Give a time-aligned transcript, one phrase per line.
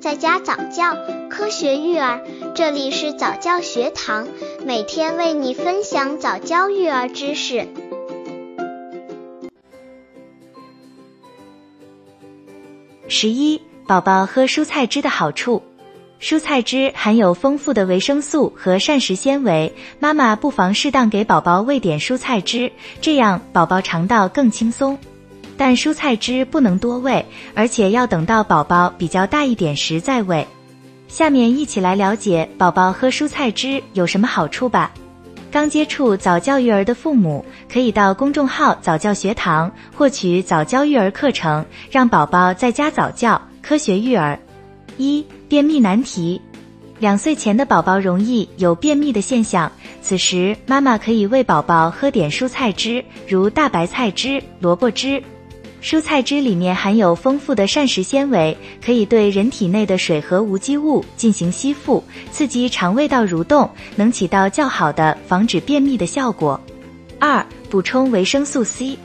[0.00, 0.96] 在家早教，
[1.28, 2.22] 科学育儿，
[2.54, 4.28] 这里是早教学堂，
[4.64, 7.66] 每天为你分享早教育儿知识。
[13.08, 15.62] 十一，宝宝喝蔬菜汁的好处。
[16.20, 22.70] 蔬菜汁含有丰富的维生素和膳食纤维，妈妈不妨适当给宝宝喂点蔬菜汁，
[23.00, 24.96] 这样宝宝肠道更轻松。
[25.58, 30.46] 但蔬菜汁不能多喂，而且要等到宝宝比较大一点时再喂。
[31.08, 34.92] 下面一起来了解宝宝喝蔬菜汁有什么好处吧。
[35.50, 44.38] 刚接触早教育儿的父母，可以到公众号早教学堂获取早教育儿课程，让宝宝在家早教，科学育儿。
[44.96, 46.40] 一、便秘难题。
[46.98, 55.22] 两岁前的宝宝容易有便秘的现象，此时妈妈可以喂宝宝喝点蔬菜汁，如大白菜汁、萝卜汁。
[55.80, 66.60] 蔬菜汁里面含有丰富的膳食纤维，可以对人体内的水和无机物进行吸附，刺激肠胃道蠕动，能起到较好的防止便秘的效果。
[67.20, 68.98] 二、补充维生素 C，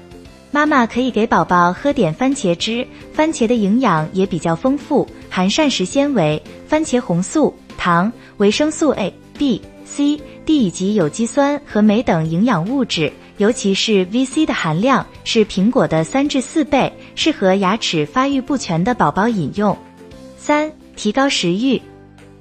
[0.51, 13.13] 妈妈可以给宝宝喝点番茄汁，番茄的营养也比较丰富，含膳食纤维、番茄红素、糖、维生素 A、B、C、D 以及有机酸和镁等营养物质。
[13.43, 19.77] 尤其是 VC 的含量是苹果的三至四倍，适合牙齿发育不全的宝宝饮用。
[20.37, 21.81] 三、提高食欲。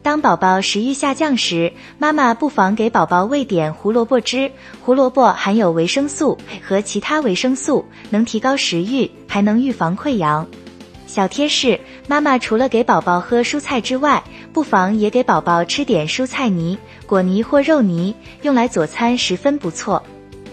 [0.01, 4.49] 当宝宝食欲下降时，妈妈不妨给宝宝喂点胡萝卜汁。
[4.81, 10.47] 胡萝卜含有维生素和其他维生素，能提高食欲，还能预防溃疡。
[11.09, 20.01] 小贴士：妈妈除了给宝宝喝蔬菜之外，不妨也给宝宝吃点蔬菜泥、果泥或肉泥，用来佐餐十分不错。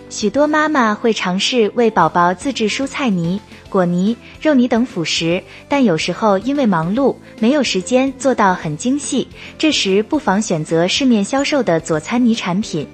[0.09, 12.87] 许多妈妈会尝试为宝宝自制蔬菜泥、果泥、肉泥等辅食，但有时候因为忙碌没有时间做到很精细，这时不妨选择市面销售的佐餐泥产品。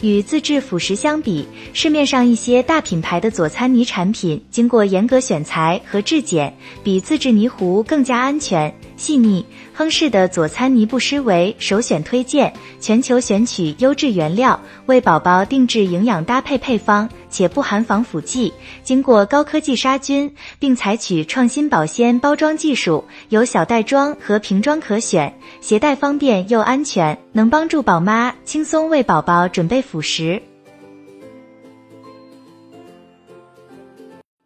[0.00, 9.44] 与自制辅食相比，市面上一些大品牌的佐餐泥产品经过严格选材和质检，比自制泥糊更加安全、细腻。
[9.72, 18.52] 亨氏的佐餐泥布施为首选推荐，全球选取优质原料，为宝宝定制营养搭配配方，且不含防腐剂，
[18.82, 30.40] 经过高科技杀菌，并采取创新保鲜包装技术，有小袋装和瓶装可选，携带方便又安全，能帮助宝妈轻松为宝宝准备辅食。